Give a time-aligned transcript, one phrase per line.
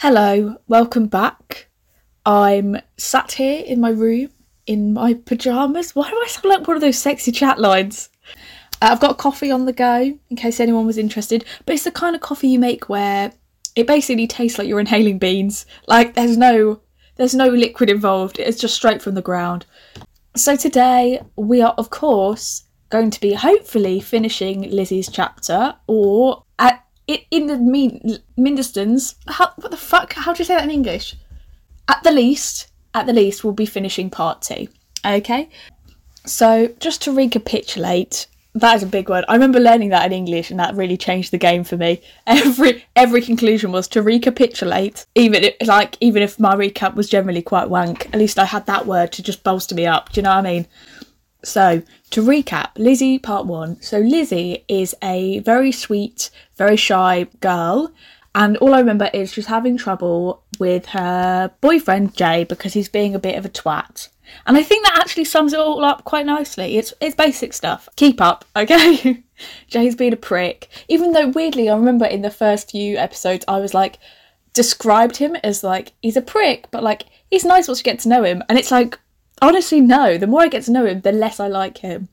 [0.00, 1.66] Hello, welcome back.
[2.24, 4.28] I'm sat here in my room
[4.64, 5.92] in my pajamas.
[5.96, 8.08] Why do I sound like one of those sexy chat lines?
[8.80, 11.90] Uh, I've got coffee on the go in case anyone was interested, but it's the
[11.90, 13.32] kind of coffee you make where
[13.74, 15.66] it basically tastes like you're inhaling beans.
[15.88, 16.80] Like there's no
[17.16, 18.38] there's no liquid involved.
[18.38, 19.66] It's just straight from the ground.
[20.36, 26.84] So today we are of course going to be hopefully finishing Lizzie's chapter or at
[27.08, 29.16] it in the mean Minderstons.
[29.26, 30.12] How what the fuck?
[30.12, 31.16] How do you say that in English?
[31.88, 34.68] At the least, at the least, we'll be finishing part two.
[35.04, 35.48] Okay.
[36.26, 39.24] So just to recapitulate, that is a big word.
[39.28, 42.02] I remember learning that in English, and that really changed the game for me.
[42.26, 47.42] Every every conclusion was to recapitulate, even if, like even if my recap was generally
[47.42, 48.06] quite wank.
[48.12, 50.12] At least I had that word to just bolster me up.
[50.12, 50.66] Do you know what I mean?
[51.44, 53.80] So, to recap, Lizzie part one.
[53.80, 57.92] So, Lizzie is a very sweet, very shy girl,
[58.34, 63.14] and all I remember is she's having trouble with her boyfriend Jay because he's being
[63.14, 64.08] a bit of a twat.
[64.46, 66.76] And I think that actually sums it all up quite nicely.
[66.76, 67.88] It's it's basic stuff.
[67.96, 69.22] Keep up, okay?
[69.68, 70.68] Jay's being a prick.
[70.88, 73.98] Even though weirdly I remember in the first few episodes I was like
[74.52, 78.08] described him as like he's a prick, but like he's nice once you get to
[78.08, 78.42] know him.
[78.48, 78.98] And it's like
[79.40, 80.18] Honestly, no.
[80.18, 82.08] The more I get to know him, the less I like him.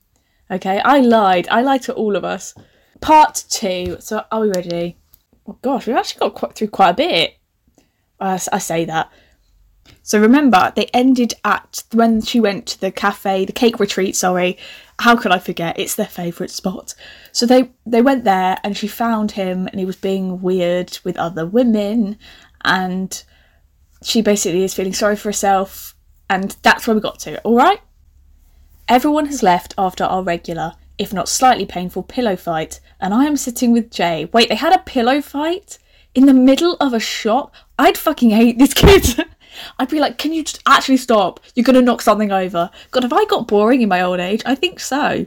[0.50, 1.48] Okay, I lied.
[1.50, 2.54] I lied to all of us.
[3.02, 3.98] Part two.
[4.00, 4.98] So, are we ready?
[5.48, 7.38] Oh gosh, we've actually got quite, through quite a bit.
[8.20, 9.12] I say that.
[10.02, 14.16] So remember, they ended at when she went to the cafe, the cake retreat.
[14.16, 14.58] Sorry,
[15.00, 15.78] how could I forget?
[15.78, 16.96] It's their favourite spot.
[17.31, 21.18] So they they went there, and she found him, and he was being weird with
[21.18, 22.18] other women,
[22.64, 23.23] and
[24.03, 25.95] she basically is feeling sorry for herself
[26.30, 27.81] and that's where we got to, alright?
[28.88, 33.38] Everyone has left after our regular, if not slightly painful, pillow fight, and I am
[33.38, 34.30] sitting with Jay.
[34.31, 35.80] Wait, they had a pillow fight?
[36.14, 37.53] In the middle of a shop?
[37.78, 39.26] I'd fucking hate this kid.
[39.80, 41.40] I'd be like, can you just actually stop?
[41.56, 42.70] You're gonna knock something over.
[42.92, 44.42] God, have I got boring in my old age?
[44.46, 45.26] I think so.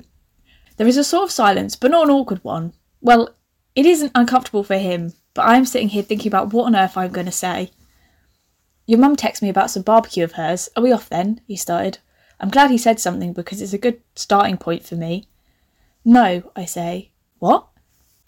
[0.77, 2.73] There is a sort of silence, but not an awkward one.
[3.01, 3.31] Well,
[3.75, 6.97] it isn't uncomfortable for him, but I am sitting here thinking about what on earth
[6.97, 7.71] I'm going to say.
[8.89, 10.71] Your mum texted me about some barbecue of hers.
[10.75, 11.43] Are we off then?
[11.47, 11.99] He started.
[12.41, 15.29] I'm glad he said something because it's a good starting point for me.
[16.07, 17.11] No, I say.
[17.39, 17.67] What?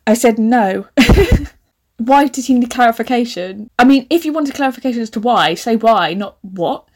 [0.07, 0.87] I said no.
[1.97, 3.71] why did he need clarification?
[3.79, 6.87] I mean, if you wanted clarification as to why, say why, not what.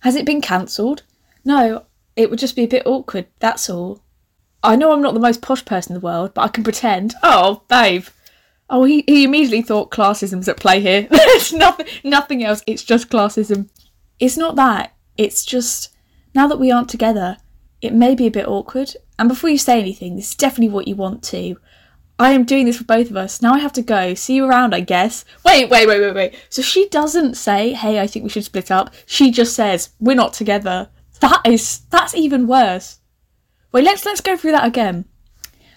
[0.00, 1.04] Has it been cancelled?
[1.44, 1.84] No,
[2.16, 4.02] it would just be a bit awkward, that's all.
[4.64, 7.14] I know I'm not the most posh person in the world, but I can pretend.
[7.22, 8.06] Oh, babe.
[8.68, 11.02] Oh, he, he immediately thought classism's at play here.
[11.10, 12.62] There's nothing, nothing else.
[12.66, 13.68] It's just classism.
[14.18, 14.94] It's not that.
[15.16, 15.94] It's just
[16.34, 17.38] now that we aren't together,
[17.80, 18.94] it may be a bit awkward.
[19.18, 21.56] And before you say anything, this is definitely what you want to.
[22.18, 23.42] I am doing this for both of us.
[23.42, 24.14] Now I have to go.
[24.14, 25.24] See you around, I guess.
[25.44, 26.34] Wait, wait, wait, wait, wait.
[26.48, 30.14] So she doesn't say, "Hey, I think we should split up." She just says, "We're
[30.14, 30.88] not together."
[31.20, 33.00] That is that's even worse.
[33.70, 35.04] Wait, let's let's go through that again.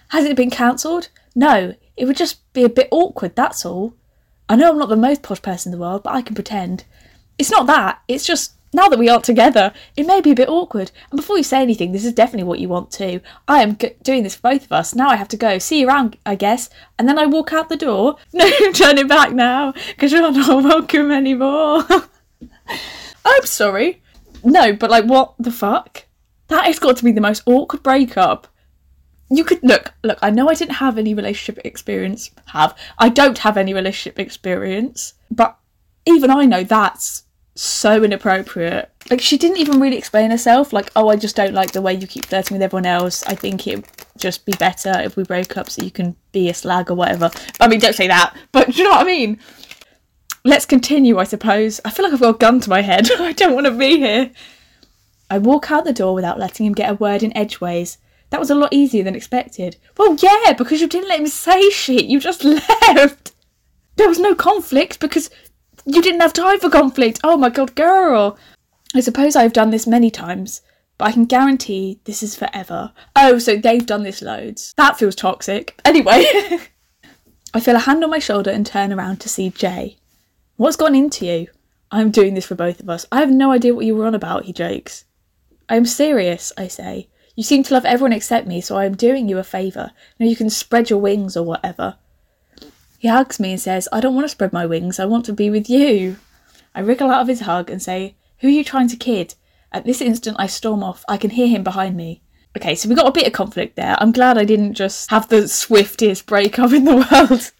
[0.10, 1.10] Has it been cancelled?
[1.36, 3.94] No, it would just be a bit awkward, that's all.
[4.48, 6.86] I know I'm not the most posh person in the world, but I can pretend.
[7.38, 10.48] It's not that, it's just now that we aren't together, it may be a bit
[10.48, 10.92] awkward.
[11.12, 13.20] And before you say anything, this is definitely what you want to.
[13.48, 14.96] I am g- doing this for both of us.
[14.96, 15.60] Now I have to go.
[15.60, 16.70] See you around, I guess.
[16.98, 18.16] And then I walk out the door.
[18.34, 21.84] No, turn it back now, because you're not welcome anymore.
[23.26, 24.02] I'm sorry.
[24.44, 26.06] No, but like, what the fuck?
[26.48, 28.48] That has got to be the most awkward breakup
[29.32, 33.40] you could look look i know i didn't have any relationship experience have i don't
[33.40, 35.58] have any relationship experience but
[36.06, 37.24] even i know that's
[37.60, 38.90] so inappropriate.
[39.12, 41.94] Like she didn't even really explain herself like oh i just don't like the way
[41.94, 43.22] you keep flirting with everyone else.
[43.24, 43.86] I think it'd
[44.18, 47.30] just be better if we broke up so you can be a slag or whatever.
[47.60, 49.40] I mean don't say that but do you know what i mean?
[50.46, 51.82] Let's continue i suppose.
[51.84, 53.12] I feel like i've got a gun to my head.
[53.20, 54.32] I don't want to be here.
[55.30, 57.98] I walk out the door without letting him get a word in edgeways
[58.30, 59.78] that was a lot easier than expected.
[59.98, 62.06] Well, yeah, because you didn't let him say shit.
[62.06, 63.34] You just left.
[63.96, 65.30] There was no conflict because
[65.86, 67.20] you didn't have time for conflict.
[67.24, 68.38] Oh my god, girl.
[68.96, 70.62] I suppose I've done this many times,
[70.98, 72.92] but I can guarantee this is forever.
[73.16, 74.74] Oh, so they've done this loads.
[74.78, 75.80] That feels toxic.
[75.86, 76.26] Anyway,
[77.54, 79.98] I feel a hand on my shoulder and turn around to see Jay.
[80.56, 81.48] What's gone into you?
[81.92, 83.06] I'm doing this for both of us.
[83.12, 85.06] I have no idea what you were on about, he jokes.
[85.68, 87.10] I am serious, I say.
[87.36, 89.92] You seem to love everyone except me, so I am doing you a favour.
[90.20, 91.96] Now you can spread your wings or whatever.
[92.98, 95.34] He hugs me and says, I don't want to spread my wings, I want to
[95.34, 96.18] be with you.
[96.76, 99.36] I wriggle out of his hug and say, Who are you trying to kid?
[99.72, 101.06] At this instant, I storm off.
[101.08, 102.22] I can hear him behind me.
[102.58, 103.96] Okay, so we got a bit of conflict there.
[104.00, 107.52] I'm glad I didn't just have the swiftest breakup in the world.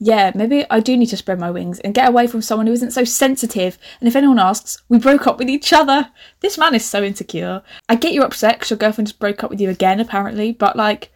[0.00, 2.72] Yeah, maybe I do need to spread my wings and get away from someone who
[2.72, 3.78] isn't so sensitive.
[4.00, 6.10] And if anyone asks, we broke up with each other.
[6.40, 7.62] This man is so insecure.
[7.88, 10.76] I get you're upset because your girlfriend just broke up with you again, apparently, but
[10.76, 11.10] like,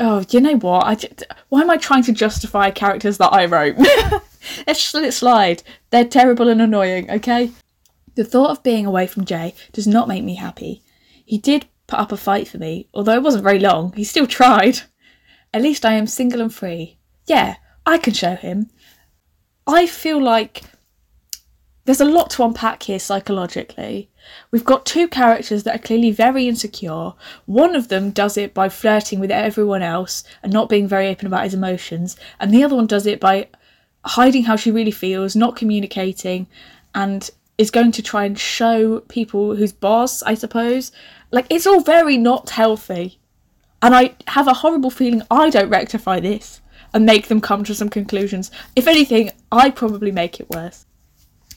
[0.00, 0.86] oh, you know what?
[0.86, 3.76] I just, why am I trying to justify characters that I wrote?
[4.66, 5.62] Let's just let it slide.
[5.90, 7.50] They're terrible and annoying, okay?
[8.14, 10.82] The thought of being away from Jay does not make me happy.
[11.26, 13.92] He did put up a fight for me, although it wasn't very long.
[13.92, 14.80] He still tried.
[15.52, 16.98] At least I am single and free.
[17.26, 17.56] Yeah,
[17.88, 18.68] I can show him.
[19.66, 20.62] I feel like
[21.86, 24.10] there's a lot to unpack here psychologically.
[24.50, 27.14] We've got two characters that are clearly very insecure.
[27.46, 31.26] One of them does it by flirting with everyone else and not being very open
[31.26, 33.48] about his emotions, and the other one does it by
[34.04, 36.46] hiding how she really feels, not communicating,
[36.94, 40.92] and is going to try and show people who's boss, I suppose.
[41.30, 43.18] Like, it's all very not healthy.
[43.80, 46.60] And I have a horrible feeling I don't rectify this
[46.92, 48.50] and make them come to some conclusions.
[48.76, 50.86] If anything, I probably make it worse.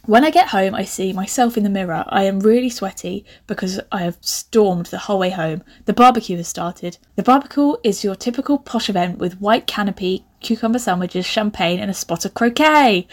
[0.05, 2.03] When I get home, I see myself in the mirror.
[2.07, 5.63] I am really sweaty because I have stormed the whole way home.
[5.85, 6.97] The barbecue has started.
[7.17, 11.93] The barbecue is your typical posh event with white canopy, cucumber sandwiches, champagne, and a
[11.93, 13.07] spot of croquet.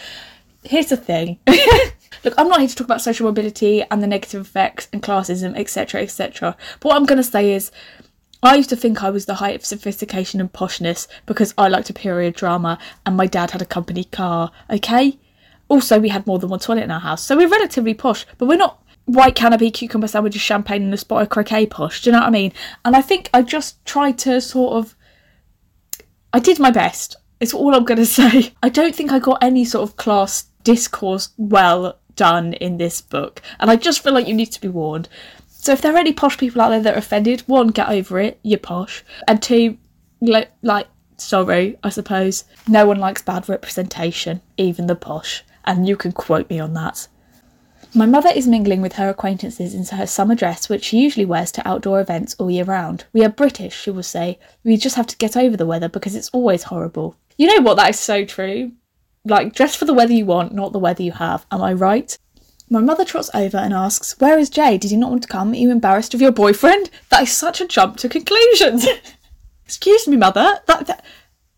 [0.64, 1.38] Here's the thing.
[2.24, 5.58] Look, I'm not here to talk about social mobility and the negative effects and classism,
[5.58, 6.56] etc., etc.
[6.80, 7.70] But what I'm going to say is,
[8.42, 11.90] I used to think I was the height of sophistication and poshness because I liked
[11.90, 15.18] a period drama and my dad had a company car, okay?
[15.68, 18.46] Also, we had more than one toilet in our house, so we're relatively posh, but
[18.46, 22.02] we're not white canopy, cucumber sandwiches, champagne, and a spot of croquet posh.
[22.02, 22.52] Do you know what I mean?
[22.84, 24.94] And I think I just tried to sort of.
[26.32, 27.16] I did my best.
[27.40, 28.52] It's all I'm going to say.
[28.62, 33.42] I don't think I got any sort of class discourse well done in this book,
[33.58, 35.08] and I just feel like you need to be warned.
[35.60, 38.20] So if there are any posh people out there that are offended, one, get over
[38.20, 39.76] it, you're posh, and two,
[40.20, 42.44] like, like sorry, I suppose.
[42.68, 47.08] No one likes bad representation, even the posh, and you can quote me on that.
[47.92, 51.50] My mother is mingling with her acquaintances in her summer dress, which she usually wears
[51.52, 53.04] to outdoor events all year round.
[53.12, 54.38] We are British, she will say.
[54.62, 57.16] We just have to get over the weather because it's always horrible.
[57.36, 57.78] You know what?
[57.78, 58.72] That is so true.
[59.24, 61.46] Like, dress for the weather you want, not the weather you have.
[61.50, 62.16] Am I right?
[62.70, 64.76] My mother trots over and asks, Where is Jay?
[64.76, 65.52] Did you not want to come?
[65.52, 66.90] Are you embarrassed of your boyfriend?
[67.08, 68.86] That is such a jump to conclusions.
[69.64, 70.60] Excuse me, mother.
[70.66, 71.04] That, that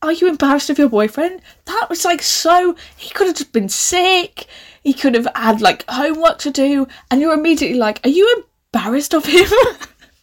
[0.02, 1.42] are you embarrassed of your boyfriend?
[1.66, 2.76] That was like so.
[2.96, 4.46] He could have just been sick.
[4.82, 9.14] He could have had like homework to do, and you're immediately like, Are you embarrassed
[9.14, 9.48] of him?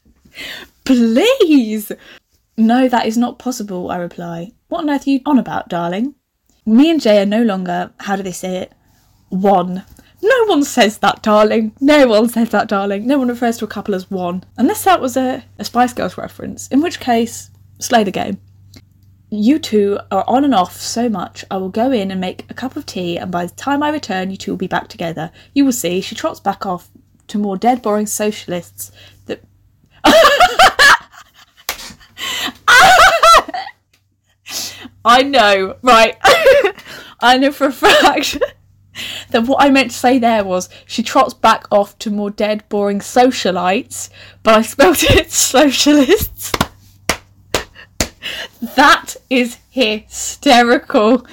[0.86, 1.92] Please.
[2.57, 4.51] No, that is not possible, I reply.
[4.68, 6.16] What on earth are you on about, darling?
[6.66, 8.74] Me and Jay are no longer, how do they say it?
[9.30, 9.84] One.
[10.22, 11.74] No one says that, darling.
[11.80, 13.06] No one says that, darling.
[13.06, 14.44] No one refers to a couple as one.
[14.58, 18.40] Unless that was a, a Spice Girls reference, in which case, slay the game.
[19.30, 22.54] You two are on and off so much, I will go in and make a
[22.54, 25.31] cup of tea, and by the time I return, you two will be back together.
[25.54, 26.90] You will see, she trots back off
[27.28, 28.92] to more dead boring socialists
[29.25, 29.44] that.
[35.06, 36.18] I know, right.
[37.20, 38.38] I know for a fact
[39.30, 42.68] that what I meant to say there was she trots back off to more dead,
[42.70, 44.10] boring socialites,
[44.44, 46.52] but I spelled it socialists.
[48.76, 51.26] that is hysterical.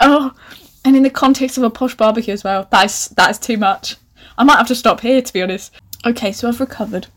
[0.00, 0.32] Oh,
[0.84, 3.56] and in the context of a posh barbecue as well, that is that is too
[3.56, 3.96] much.
[4.38, 5.72] I might have to stop here to be honest.
[6.06, 7.08] Okay, so I've recovered.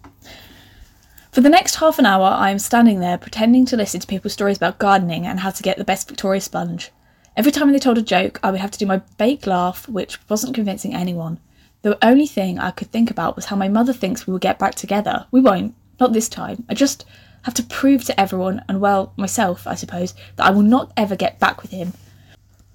[1.32, 4.34] For the next half an hour, I am standing there pretending to listen to people's
[4.34, 6.92] stories about gardening and how to get the best Victoria sponge.
[7.36, 10.20] Every time they told a joke, I would have to do my fake laugh, which
[10.30, 11.40] wasn't convincing anyone.
[11.82, 14.60] The only thing I could think about was how my mother thinks we will get
[14.60, 15.26] back together.
[15.32, 15.76] We won't.
[16.00, 16.64] Not this time.
[16.70, 17.06] I just
[17.44, 21.16] have to prove to everyone, and well, myself, I suppose, that I will not ever
[21.16, 21.94] get back with him.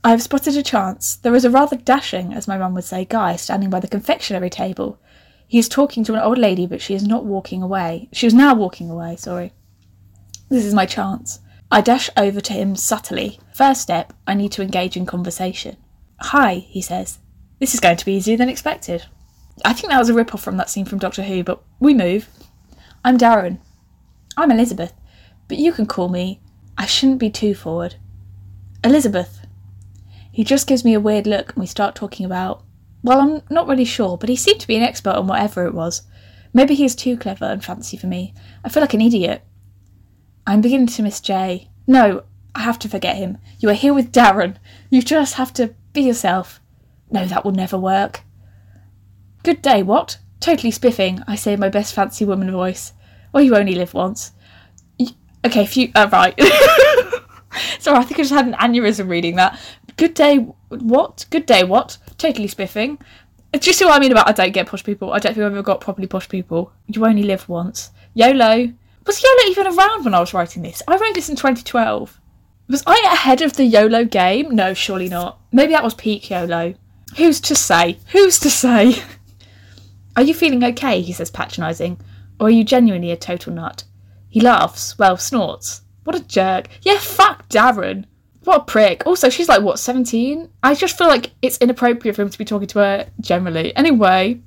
[0.04, 1.16] I have spotted a chance.
[1.16, 4.50] There is a rather dashing, as my mum would say, guy standing by the confectionery
[4.50, 4.98] table.
[5.46, 8.08] He is talking to an old lady, but she is not walking away.
[8.12, 9.52] She is now walking away, sorry.
[10.48, 11.40] This is my chance.
[11.70, 13.38] I dash over to him subtly.
[13.58, 15.78] First step, I need to engage in conversation.
[16.20, 17.18] Hi, he says.
[17.58, 19.06] This is going to be easier than expected.
[19.64, 21.92] I think that was a rip off from that scene from Doctor Who, but we
[21.92, 22.28] move.
[23.04, 23.58] I'm Darren.
[24.36, 24.92] I'm Elizabeth,
[25.48, 26.40] but you can call me.
[26.78, 27.96] I shouldn't be too forward.
[28.84, 29.40] Elizabeth.
[30.30, 32.62] He just gives me a weird look and we start talking about.
[33.02, 35.74] Well, I'm not really sure, but he seemed to be an expert on whatever it
[35.74, 36.02] was.
[36.52, 38.34] Maybe he's too clever and fancy for me.
[38.64, 39.42] I feel like an idiot.
[40.46, 41.70] I'm beginning to miss Jay.
[41.88, 42.22] No,
[42.58, 43.38] Have to forget him.
[43.60, 44.56] You are here with Darren.
[44.90, 46.60] You just have to be yourself.
[47.10, 48.22] No, that will never work.
[49.42, 50.18] Good day, what?
[50.40, 52.92] Totally spiffing, I say in my best fancy woman voice.
[53.32, 54.32] Well, you only live once.
[54.98, 55.06] Y-
[55.44, 55.90] okay, if you.
[55.94, 56.38] Uh, right.
[57.78, 59.58] Sorry, I think I just had an aneurysm reading that.
[59.96, 60.36] Good day,
[60.68, 61.26] what?
[61.30, 61.98] Good day, what?
[62.18, 62.98] Totally spiffing.
[63.52, 65.12] Do you see what I mean about I don't get posh people?
[65.12, 66.72] I don't think I've ever got properly posh people.
[66.86, 67.90] You only live once.
[68.14, 68.72] YOLO.
[69.06, 70.82] Was YOLO even around when I was writing this?
[70.86, 72.20] I wrote this in 2012.
[72.68, 74.54] Was I ahead of the YOLO game?
[74.54, 75.40] No, surely not.
[75.52, 76.74] Maybe that was peak YOLO.
[77.16, 77.98] Who's to say?
[78.12, 79.02] Who's to say?
[80.16, 81.00] Are you feeling okay?
[81.00, 81.98] He says, patronising.
[82.38, 83.84] Or are you genuinely a total nut?
[84.28, 85.82] He laughs, well, snorts.
[86.04, 86.68] What a jerk.
[86.82, 88.04] Yeah, fuck Darren.
[88.44, 89.06] What a prick.
[89.06, 90.48] Also, she's like, what, 17?
[90.62, 93.74] I just feel like it's inappropriate for him to be talking to her generally.
[93.76, 94.40] Anyway,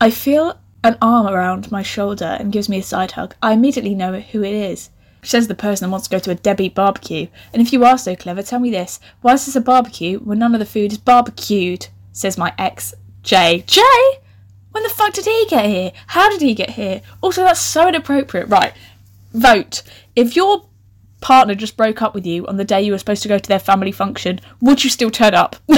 [0.00, 3.34] I feel an arm around my shoulder and gives me a side hug.
[3.42, 4.90] I immediately know who it is.
[5.22, 7.26] Says the person wants to go to a Debbie barbecue.
[7.52, 9.00] And if you are so clever, tell me this.
[9.22, 11.88] Why is this a barbecue when none of the food is barbecued?
[12.12, 13.64] Says my ex, Jay.
[13.66, 14.20] Jay?
[14.70, 15.92] When the fuck did he get here?
[16.08, 17.00] How did he get here?
[17.22, 18.48] Also, that's so inappropriate.
[18.48, 18.74] Right,
[19.32, 19.82] vote.
[20.14, 20.66] If your
[21.20, 23.48] partner just broke up with you on the day you were supposed to go to
[23.48, 25.56] their family function, would you still turn up?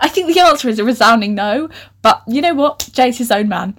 [0.00, 1.68] I think the answer is a resounding no,
[2.02, 2.88] but you know what?
[2.92, 3.78] Jay's his own man.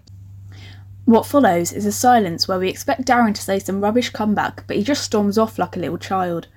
[1.06, 4.78] What follows is a silence where we expect Darren to say some rubbish comeback, but
[4.78, 6.48] he just storms off like a little child.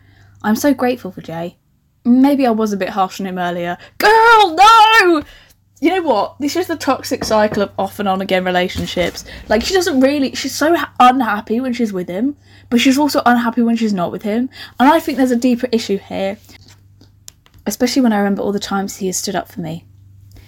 [0.43, 1.57] I'm so grateful for Jay.
[2.05, 3.77] Maybe I was a bit harsh on him earlier.
[3.99, 5.25] Girl, no!
[5.81, 6.37] You know what?
[6.39, 9.25] This is the toxic cycle of off and on again relationships.
[9.49, 10.35] Like, she doesn't really.
[10.35, 12.37] She's so unhappy when she's with him,
[12.71, 14.49] but she's also unhappy when she's not with him.
[14.79, 16.39] And I think there's a deeper issue here.
[17.67, 19.85] Especially when I remember all the times he has stood up for me.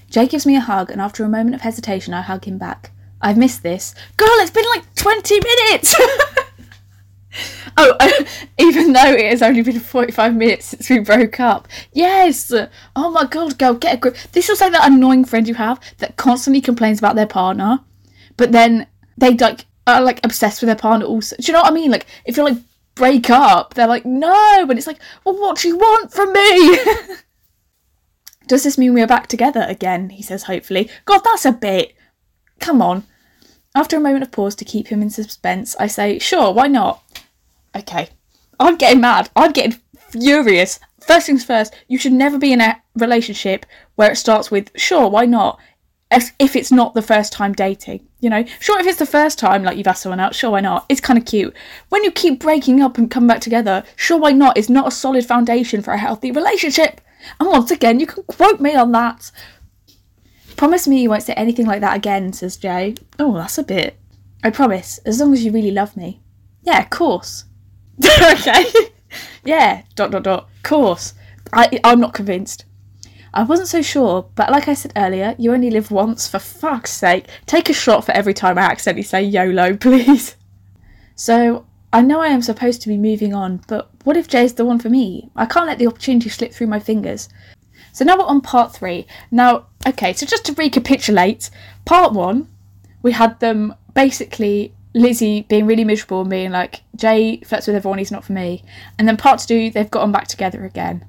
[0.09, 2.93] Jay gives me a hug, and after a moment of hesitation, I hug him back.
[3.21, 3.95] I've missed this.
[4.17, 5.95] Girl, it's been like 20 minutes!
[7.77, 8.25] oh,
[8.59, 11.69] even though it has only been 45 minutes since we broke up.
[11.93, 12.53] Yes!
[12.95, 14.17] Oh my god, girl, get a grip.
[14.33, 17.81] This is like that annoying friend you have that constantly complains about their partner,
[18.37, 21.37] but then they like are like obsessed with their partner also.
[21.37, 21.91] Do you know what I mean?
[21.91, 22.59] Like, if you're like,
[22.95, 24.63] break up, they're like, no!
[24.63, 26.79] And it's like, well, what do you want from me?
[28.49, 30.11] Does this mean we are back together again?
[30.11, 30.91] He says hopefully.
[31.05, 31.95] God, that's a bit.
[32.61, 33.05] Come on.
[33.75, 37.03] After a moment of pause to keep him in suspense, I say, Sure, why not?
[37.77, 38.09] Okay.
[38.59, 39.31] I'm getting mad.
[39.37, 39.79] I'm getting
[40.11, 40.81] furious.
[41.01, 45.09] First things first, you should never be in a relationship where it starts with, Sure,
[45.09, 45.59] why not?
[46.11, 49.39] If, if it's not the first time dating, you know, sure, if it's the first
[49.39, 50.87] time, like you've asked someone out, sure, why not?
[50.89, 51.55] It's kind of cute.
[51.91, 54.57] When you keep breaking up and come back together, sure, why not?
[54.57, 57.01] It's not a solid foundation for a healthy relationship.
[57.39, 59.31] And once again, you can quote me on that.
[60.59, 62.97] Promise me you won't say anything like that again, says Jay.
[63.17, 63.97] Oh, that's a bit.
[64.43, 66.21] I promise, as long as you really love me.
[66.63, 67.45] Yeah, of course.
[68.33, 68.65] okay.
[69.45, 70.49] yeah, dot dot dot.
[70.65, 71.15] Course.
[71.53, 72.65] I I'm not convinced.
[73.33, 76.91] I wasn't so sure, but like I said earlier, you only live once, for fuck's
[76.93, 77.27] sake.
[77.47, 80.35] Take a shot for every time I accidentally say YOLO, please.
[81.15, 84.65] So, I know I am supposed to be moving on, but what if Jay's the
[84.65, 85.31] one for me?
[85.37, 87.29] I can't let the opportunity slip through my fingers.
[87.99, 89.09] So now we're on part three.
[89.33, 91.51] Now, okay, so just to recapitulate,
[91.85, 92.49] part one,
[93.03, 97.99] we had them basically Lizzie being really miserable and being like, Jay flirts with everyone,
[97.99, 98.63] he's not for me.
[98.97, 101.05] And then part two, they've gotten back together again.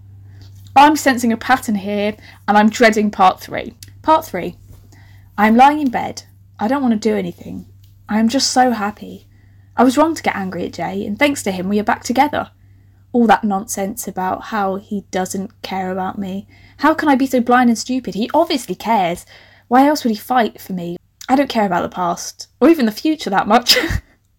[0.75, 2.17] I'm sensing a pattern here
[2.47, 3.75] and I'm dreading part three.
[4.01, 4.55] Part three,
[5.37, 6.23] I'm lying in bed.
[6.59, 7.67] I don't want to do anything.
[8.09, 9.27] I am just so happy.
[9.77, 12.03] I was wrong to get angry at Jay, and thanks to him, we are back
[12.03, 12.49] together.
[13.11, 16.47] All that nonsense about how he doesn't care about me
[16.79, 18.15] how can I be so blind and stupid?
[18.15, 19.25] He obviously cares.
[19.67, 20.95] Why else would he fight for me?
[21.27, 23.77] I don't care about the past, or even the future that much.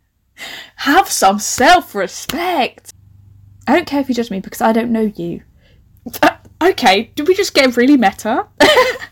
[0.76, 2.92] Have some self respect.
[3.66, 5.42] I don't care if you judge me because I don't know you.
[6.22, 8.46] Uh, okay, did we just get really meta?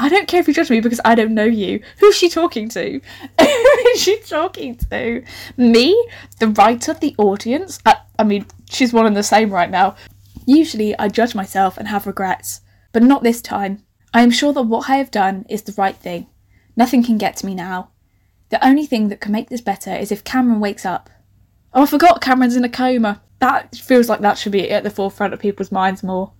[0.00, 1.82] I don't care if you judge me because I don't know you.
[1.98, 3.00] Who's she talking to?
[3.38, 3.46] Who
[3.90, 5.22] is she talking to?
[5.58, 6.08] Me?
[6.38, 6.94] The writer?
[6.94, 7.78] The audience?
[7.84, 9.96] Uh, I mean, she's one and the same right now.
[10.46, 13.84] Usually I judge myself and have regrets, but not this time.
[14.14, 16.28] I am sure that what I have done is the right thing.
[16.76, 17.90] Nothing can get to me now.
[18.48, 21.10] The only thing that can make this better is if Cameron wakes up.
[21.74, 23.20] Oh, I forgot Cameron's in a coma.
[23.38, 26.32] That feels like that should be at the forefront of people's minds more.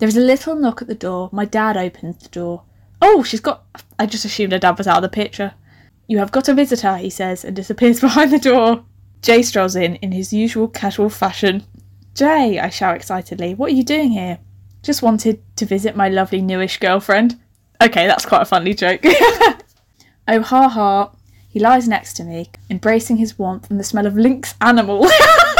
[0.00, 1.30] There is a little knock at the door.
[1.32, 2.64] My dad opens the door.
[3.02, 3.64] Oh, she's got.
[3.98, 5.54] I just assumed her dad was out of the picture.
[6.06, 8.84] You have got a visitor, he says, and disappears behind the door.
[9.22, 11.64] Jay strolls in in his usual casual fashion.
[12.14, 14.38] Jay, I shout excitedly, what are you doing here?
[14.82, 17.38] Just wanted to visit my lovely newish girlfriend.
[17.82, 19.00] Okay, that's quite a funny joke.
[19.04, 21.12] oh, ha ha.
[21.48, 25.06] He lies next to me, embracing his warmth and the smell of Lynx animal.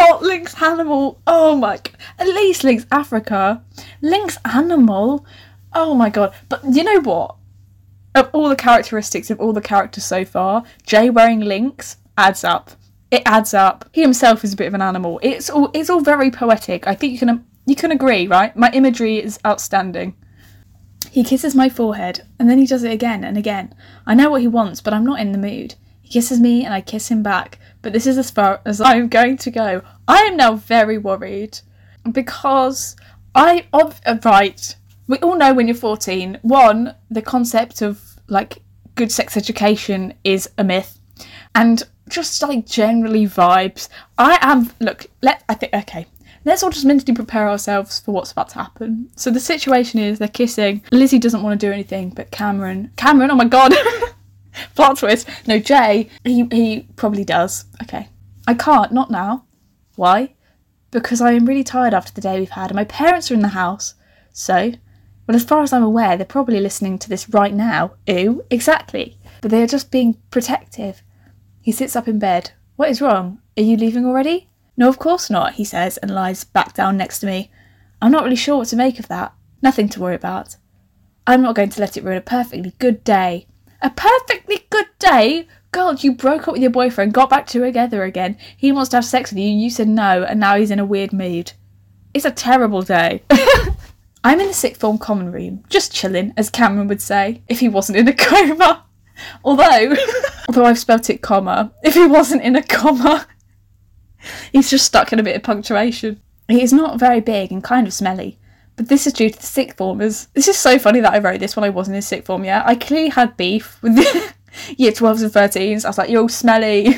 [0.00, 1.20] Not Lynx animal.
[1.26, 1.96] Oh my god.
[2.18, 3.62] At least Lynx Africa.
[4.00, 5.26] Lynx animal.
[5.74, 6.34] Oh my god.
[6.48, 7.36] But you know what?
[8.14, 12.72] Of all the characteristics of all the characters so far, Jay wearing Lynx adds up
[13.10, 13.88] It adds up.
[13.92, 15.20] He himself is a bit of an animal.
[15.22, 16.86] It's all it's all very poetic.
[16.86, 18.56] I think you can you can agree, right?
[18.56, 20.16] My imagery is outstanding.
[21.10, 23.74] He kisses my forehead and then he does it again and again.
[24.06, 25.74] I know what he wants, but I'm not in the mood.
[26.10, 29.36] Kisses me and I kiss him back, but this is as far as I'm going
[29.38, 29.82] to go.
[30.08, 31.60] I am now very worried
[32.10, 32.96] because
[33.34, 34.74] I of uh, right.
[35.06, 38.58] We all know when you're 14, one, the concept of like
[38.96, 40.98] good sex education is a myth,
[41.54, 43.88] and just like generally vibes.
[44.18, 45.06] I am look.
[45.22, 46.06] Let I think okay.
[46.44, 49.10] Let's all just mentally prepare ourselves for what's about to happen.
[49.14, 50.82] So the situation is they're kissing.
[50.90, 53.74] Lizzie doesn't want to do anything, but Cameron, Cameron, oh my god,
[54.74, 55.28] plot twist.
[55.46, 57.64] No, Jay, he he probably does.
[57.82, 58.08] Okay,
[58.46, 58.92] I can't.
[58.92, 59.44] Not now.
[59.96, 60.34] Why?
[60.90, 63.40] Because I am really tired after the day we've had, and my parents are in
[63.40, 63.94] the house.
[64.32, 64.72] So,
[65.26, 67.92] well, as far as I'm aware, they're probably listening to this right now.
[68.08, 69.18] Ooh, exactly.
[69.40, 71.02] But they are just being protective.
[71.60, 72.52] He sits up in bed.
[72.76, 73.40] What is wrong?
[73.56, 74.48] Are you leaving already?
[74.76, 77.50] No, of course not, he says and lies back down next to me.
[78.00, 79.34] I'm not really sure what to make of that.
[79.62, 80.56] Nothing to worry about.
[81.26, 83.46] I'm not going to let it ruin a perfectly good day.
[83.82, 85.48] A perfectly good day?
[85.72, 88.36] God, you broke up with your boyfriend, got back together again.
[88.56, 90.84] He wants to have sex with you, you said no, and now he's in a
[90.84, 91.52] weird mood.
[92.12, 93.22] It's a terrible day.
[94.24, 97.68] I'm in the sixth form common room, just chilling, as Cameron would say, if he
[97.68, 98.84] wasn't in a coma.
[99.44, 99.94] Although,
[100.48, 103.26] although I've spelt it comma, if he wasn't in a comma,
[104.50, 106.22] he's just stuck in a bit of punctuation.
[106.48, 108.38] He is not very big and kind of smelly,
[108.80, 110.28] but this is due to the sixth formers.
[110.32, 112.64] This is so funny that I wrote this when I wasn't in sixth form yet.
[112.64, 114.32] I clearly had beef with the
[114.78, 115.84] year 12s and 13s.
[115.84, 116.96] I was like, you're all smelly.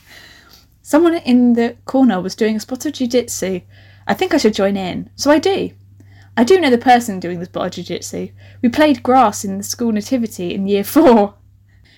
[0.82, 3.62] Someone in the corner was doing a spot of jiu-jitsu.
[4.06, 5.70] I think I should join in, so I do.
[6.36, 8.28] I do know the person doing the spot of jiu-jitsu.
[8.60, 11.36] We played grass in the school nativity in year four.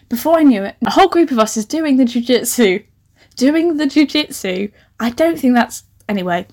[0.09, 2.85] Before I knew it, a whole group of us is doing the jiu-jitsu.
[3.35, 4.71] Doing the jiu-jitsu.
[5.01, 6.47] I don't think that's anyway.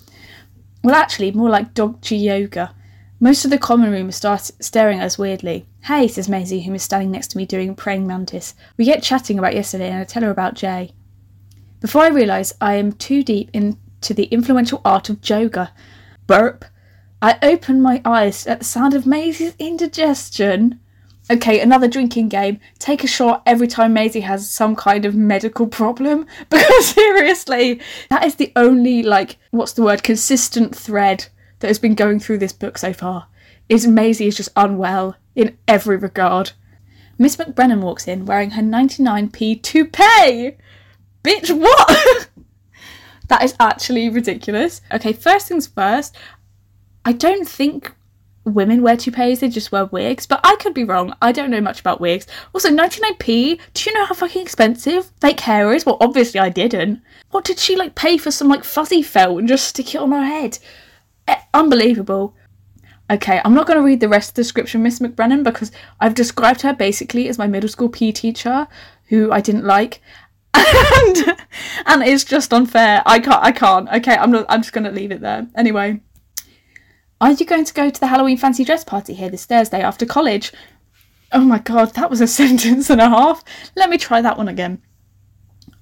[0.83, 2.73] Well, actually, more like doggy yoga.
[3.19, 5.65] Most of the common room start staring at us weirdly.
[5.85, 8.53] Hey, says Maisie, who is standing next to me doing praying mantis.
[8.77, 10.93] We get chatting about yesterday, and I tell her about Jay.
[11.79, 15.73] Before I realise I am too deep into the influential art of yoga.
[16.27, 16.65] Burp.
[17.21, 20.79] I open my eyes at the sound of Maisie's indigestion.
[21.29, 22.59] Okay, another drinking game.
[22.79, 26.25] Take a shot every time Maisie has some kind of medical problem.
[26.49, 31.27] Because seriously, that is the only, like, what's the word, consistent thread
[31.59, 33.27] that has been going through this book so far.
[33.67, 36.51] Is Maisie is just unwell in every regard.
[37.17, 40.55] Miss McBrennan walks in wearing her 99p toupee.
[41.23, 42.29] Bitch, what?
[43.27, 44.81] that is actually ridiculous.
[44.93, 46.15] Okay, first things first,
[47.03, 47.93] I don't think
[48.47, 51.13] women wear toupees, they just wear wigs, but I could be wrong.
[51.21, 52.27] I don't know much about wigs.
[52.53, 55.85] Also, 99p, do you know how fucking expensive fake hair is?
[55.85, 57.01] Well, obviously I didn't.
[57.31, 60.11] What did she like pay for some like fuzzy felt and just stick it on
[60.11, 60.59] her head?
[61.27, 62.35] Eh, unbelievable.
[63.09, 66.13] Okay, I'm not going to read the rest of the description, Miss McBrennan, because I've
[66.13, 68.67] described her basically as my middle school PE teacher,
[69.05, 70.01] who I didn't like,
[70.53, 71.37] and
[71.85, 73.03] and it's just unfair.
[73.05, 73.43] I can't.
[73.43, 73.87] I can't.
[73.89, 74.45] Okay, I'm not.
[74.49, 75.47] I'm just to leave it there.
[75.55, 76.01] Anyway,
[77.19, 80.05] are you going to go to the Halloween fancy dress party here this Thursday after
[80.05, 80.53] college?
[81.31, 83.43] Oh my god, that was a sentence and a half.
[83.75, 84.81] Let me try that one again.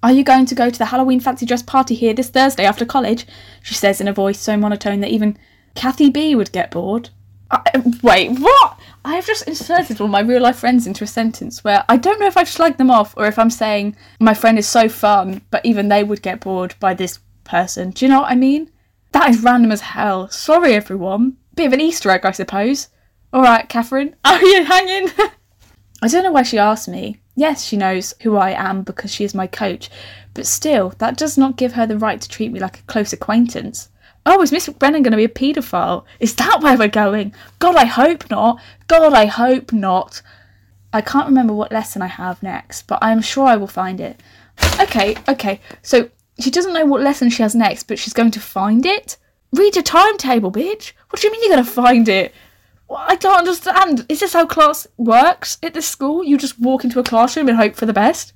[0.02, 2.86] Are you going to go to the Halloween fancy dress party here this Thursday after
[2.86, 3.26] college?
[3.64, 5.38] She says in a voice so monotone that even
[5.74, 7.10] Kathy B would get bored.
[7.52, 7.62] I,
[8.02, 8.80] wait, what?
[9.04, 12.20] I have just inserted all my real life friends into a sentence where I don't
[12.20, 15.42] know if I've slagged them off or if I'm saying my friend is so fun,
[15.52, 17.92] but even they would get bored by this person.
[17.92, 18.72] Do you know what I mean?
[19.16, 20.28] That is random as hell.
[20.28, 21.38] Sorry, everyone.
[21.56, 22.90] Bit of an Easter egg, I suppose.
[23.32, 24.14] All right, Catherine.
[24.26, 25.10] Are you hanging?
[26.02, 27.22] I don't know why she asked me.
[27.34, 29.90] Yes, she knows who I am because she is my coach,
[30.34, 33.14] but still, that does not give her the right to treat me like a close
[33.14, 33.88] acquaintance.
[34.26, 36.04] Oh, is Miss McBrennan going to be a paedophile?
[36.20, 37.34] Is that where we're going?
[37.60, 38.60] God, I hope not.
[38.88, 40.22] God, I hope not.
[40.92, 44.02] I can't remember what lesson I have next, but I am sure I will find
[44.02, 44.20] it.
[44.82, 45.62] Okay, okay.
[45.84, 49.18] So she doesn't know what lesson she has next, but she's going to find it?
[49.52, 50.92] Read your timetable, bitch.
[51.10, 52.34] What do you mean you're going to find it?
[52.88, 54.06] Well, I don't understand.
[54.10, 56.24] Is this how class works at this school?
[56.24, 58.34] You just walk into a classroom and hope for the best?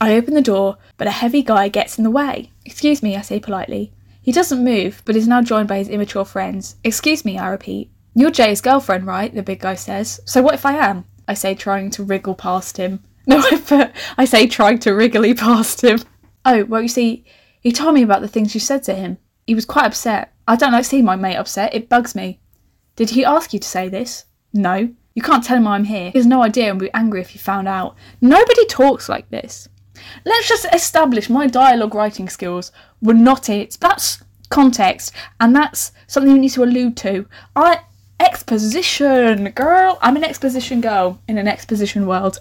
[0.00, 2.50] I open the door, but a heavy guy gets in the way.
[2.64, 3.92] Excuse me, I say politely.
[4.22, 6.76] He doesn't move, but is now joined by his immature friends.
[6.84, 7.90] Excuse me, I repeat.
[8.14, 9.34] You're Jay's girlfriend, right?
[9.34, 10.20] The big guy says.
[10.24, 11.04] So what if I am?
[11.28, 13.00] I say, trying to wriggle past him.
[13.26, 16.00] No, I I say, trying to wriggly past him.
[16.44, 17.24] Oh, well, you see,
[17.60, 19.18] he told me about the things you said to him.
[19.46, 20.32] He was quite upset.
[20.46, 21.74] I don't like seeing my mate upset.
[21.74, 22.40] It bugs me.
[22.96, 24.24] Did he ask you to say this?
[24.52, 24.90] No.
[25.14, 26.10] You can't tell him I'm here.
[26.10, 27.96] He has no idea and would be angry if he found out.
[28.20, 29.68] Nobody talks like this.
[30.24, 32.72] Let's just establish my dialogue writing skills
[33.02, 33.76] were not it.
[33.80, 37.26] That's context, and that's something you need to allude to.
[37.56, 37.80] I
[38.18, 39.98] exposition, girl.
[40.00, 42.38] I'm an exposition girl in an exposition world.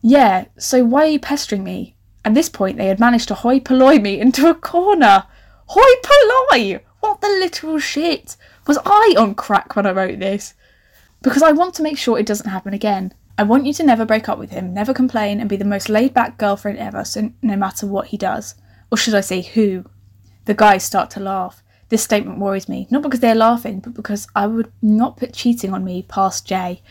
[0.00, 1.96] Yeah, so why are you pestering me?
[2.24, 5.24] At this point, they had managed to hoi polloi me into a corner.
[5.66, 6.80] Hoi polloi!
[7.00, 8.36] What the literal shit?
[8.66, 10.54] Was I on crack when I wrote this?
[11.20, 13.12] Because I want to make sure it doesn't happen again.
[13.36, 15.88] I want you to never break up with him, never complain, and be the most
[15.88, 18.54] laid back girlfriend ever, so no matter what he does.
[18.90, 19.84] Or should I say who?
[20.44, 21.62] The guys start to laugh.
[21.88, 25.72] This statement worries me, not because they're laughing, but because I would not put cheating
[25.72, 26.82] on me past Jay.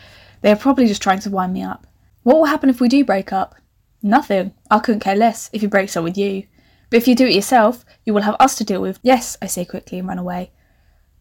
[0.41, 1.87] They are probably just trying to wind me up.
[2.23, 3.55] What will happen if we do break up?
[4.03, 4.53] Nothing.
[4.69, 6.45] I couldn't care less if he breaks up with you.
[6.89, 8.99] But if you do it yourself, you will have us to deal with.
[9.01, 10.51] Yes, I say quickly and run away.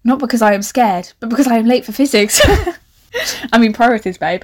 [0.03, 2.41] Not because I am scared, but because I am late for physics.
[3.53, 4.43] I mean, priorities, babe.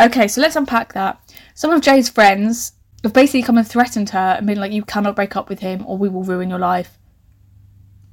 [0.00, 1.20] Okay, so let's unpack that.
[1.54, 5.16] Some of Jay's friends have basically come and threatened her and been like, you cannot
[5.16, 6.98] break up with him or we will ruin your life.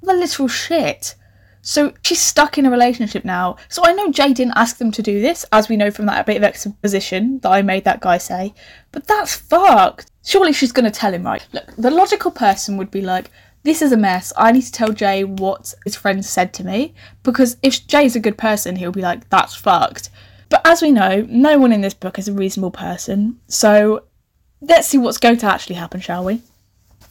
[0.01, 1.15] The literal shit.
[1.61, 3.57] So she's stuck in a relationship now.
[3.67, 6.25] So I know Jay didn't ask them to do this, as we know from that
[6.25, 8.53] bit of exposition that I made that guy say.
[8.91, 10.11] But that's fucked.
[10.23, 11.45] Surely she's going to tell him, right?
[11.51, 13.31] Look, the logical person would be like,
[13.63, 14.31] this is a mess.
[14.37, 16.93] I need to tell Jay what his friends said to me.
[17.23, 20.09] Because if Jay's a good person, he'll be like, that's fucked.
[20.49, 23.39] But as we know, no one in this book is a reasonable person.
[23.47, 24.05] So
[24.61, 26.41] let's see what's going to actually happen, shall we?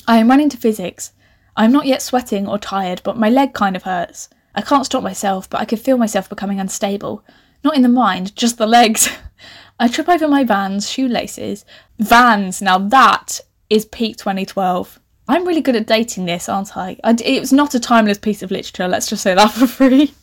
[0.08, 1.12] I am running to physics.
[1.56, 4.28] I am not yet sweating or tired, but my leg kind of hurts.
[4.56, 7.22] I can't stop myself, but I could feel myself becoming unstable.
[7.62, 9.08] Not in the mind, just the legs.
[9.78, 11.66] I trip over my Vans shoelaces.
[11.98, 14.98] Vans, now that is peak 2012.
[15.28, 16.96] I'm really good at dating this, aren't I?
[17.04, 20.14] It was not a timeless piece of literature, let's just say that for free.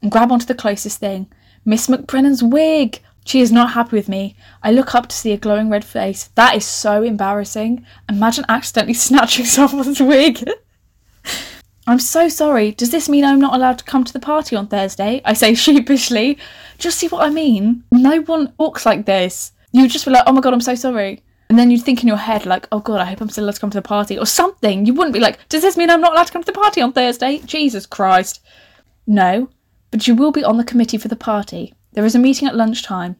[0.00, 1.30] And grab onto the closest thing.
[1.64, 3.00] Miss McBrennan's wig!
[3.26, 4.36] She is not happy with me.
[4.62, 6.30] I look up to see a glowing red face.
[6.34, 7.84] That is so embarrassing.
[8.08, 10.46] Imagine accidentally snatching someone's wig.
[11.86, 12.72] I'm so sorry.
[12.72, 15.20] Does this mean I'm not allowed to come to the party on Thursday?
[15.24, 16.38] I say sheepishly.
[16.78, 17.84] Just see what I mean?
[17.92, 19.52] No one walks like this.
[19.72, 21.22] You just be like, oh my god, I'm so sorry.
[21.50, 23.54] And then you'd think in your head, like, oh god, I hope I'm still allowed
[23.54, 24.86] to come to the party or something.
[24.86, 26.80] You wouldn't be like, does this mean I'm not allowed to come to the party
[26.80, 27.38] on Thursday?
[27.44, 28.40] Jesus Christ.
[29.06, 29.50] No,
[29.90, 31.74] but you will be on the committee for the party.
[31.92, 33.16] There is a meeting at lunchtime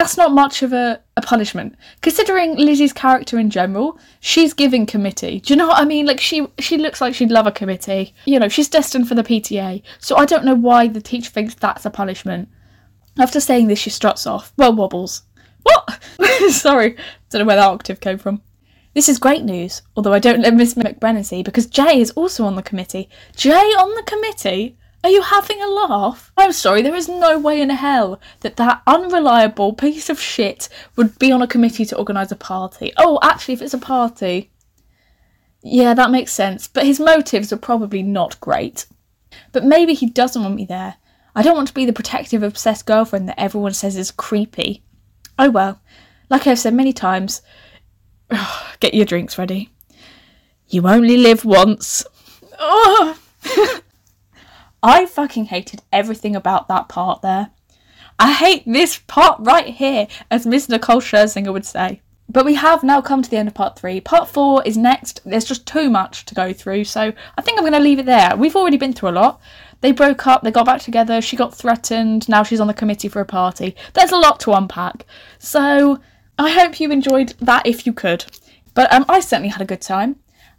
[0.00, 1.76] that's not much of a, a punishment.
[2.00, 5.40] Considering Lizzie's character in general, she's giving committee.
[5.40, 6.06] Do you know what I mean?
[6.06, 8.14] Like she she looks like she'd love a committee.
[8.24, 9.82] You know, she's destined for the PTA.
[9.98, 12.48] So I don't know why the teacher thinks that's a punishment.
[13.18, 14.54] After saying this, she struts off.
[14.56, 15.24] Well, wobbles.
[15.64, 16.02] What?
[16.48, 16.96] Sorry,
[17.28, 18.40] don't know where that octave came from.
[18.94, 22.44] This is great news, although I don't let Miss McBrennan see because Jay is also
[22.44, 23.10] on the committee.
[23.36, 24.78] Jay on the committee?
[25.02, 26.30] Are you having a laugh?
[26.36, 31.18] I'm sorry, there is no way in hell that that unreliable piece of shit would
[31.18, 32.92] be on a committee to organise a party.
[32.98, 34.50] Oh, actually, if it's a party.
[35.62, 38.86] Yeah, that makes sense, but his motives are probably not great.
[39.52, 40.96] But maybe he doesn't want me there.
[41.34, 44.82] I don't want to be the protective, obsessed girlfriend that everyone says is creepy.
[45.38, 45.80] Oh well,
[46.28, 47.40] like I've said many times,
[48.80, 49.70] get your drinks ready.
[50.68, 52.04] You only live once.
[52.58, 53.16] Oh.
[54.82, 57.50] I fucking hated everything about that part there.
[58.18, 62.02] I hate this part right here, as Miss Nicole Scherzinger would say.
[62.28, 64.00] But we have now come to the end of part three.
[64.00, 65.20] Part four is next.
[65.24, 68.06] There's just too much to go through, so I think I'm going to leave it
[68.06, 68.36] there.
[68.36, 69.40] We've already been through a lot.
[69.80, 73.08] They broke up, they got back together, she got threatened, now she's on the committee
[73.08, 73.74] for a party.
[73.94, 75.06] There's a lot to unpack.
[75.38, 75.98] So
[76.38, 78.26] I hope you enjoyed that if you could.
[78.74, 80.16] But um, I certainly had a good time.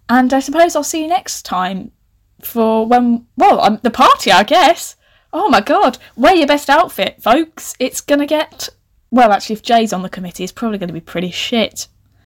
[0.10, 1.92] And I suppose I'll see you next time
[2.46, 4.96] for when, well, um, the party, I guess.
[5.34, 7.74] Oh my god, wear your best outfit, folks.
[7.80, 8.70] It's gonna get,
[9.12, 11.88] well, actually, if Jay's on the committee, it's probably gonna be pretty shit.